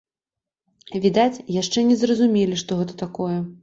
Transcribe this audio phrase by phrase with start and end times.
[1.05, 3.43] Відаць, яшчэ не зразумелі, што гэта такое.